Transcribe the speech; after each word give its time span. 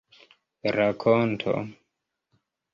rakonto 0.75 1.55